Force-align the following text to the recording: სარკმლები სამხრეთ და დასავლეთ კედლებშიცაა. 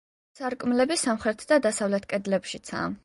სარკმლები 0.37 0.97
სამხრეთ 1.01 1.45
და 1.53 1.59
დასავლეთ 1.67 2.09
კედლებშიცაა. 2.15 2.89